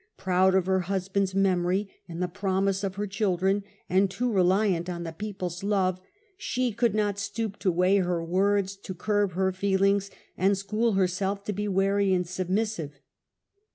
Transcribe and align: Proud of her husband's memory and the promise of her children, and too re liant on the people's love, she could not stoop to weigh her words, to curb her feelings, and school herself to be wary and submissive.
Proud 0.17 0.55
of 0.55 0.65
her 0.65 0.79
husband's 0.89 1.35
memory 1.35 1.87
and 2.09 2.23
the 2.23 2.27
promise 2.27 2.83
of 2.83 2.95
her 2.95 3.05
children, 3.05 3.63
and 3.87 4.09
too 4.09 4.31
re 4.31 4.41
liant 4.41 4.89
on 4.89 5.03
the 5.03 5.11
people's 5.13 5.63
love, 5.63 6.01
she 6.37 6.71
could 6.71 6.95
not 6.95 7.19
stoop 7.19 7.59
to 7.59 7.71
weigh 7.71 7.97
her 7.97 8.23
words, 8.25 8.75
to 8.77 8.95
curb 8.95 9.33
her 9.33 9.51
feelings, 9.51 10.09
and 10.35 10.57
school 10.57 10.93
herself 10.93 11.43
to 11.43 11.53
be 11.53 11.67
wary 11.67 12.15
and 12.15 12.25
submissive. 12.27 12.99